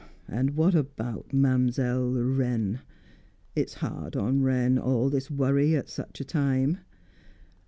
[0.27, 2.79] "And what about Mam'zelle Wren?
[3.55, 6.79] It's hard on Wren, all this worry at such a time."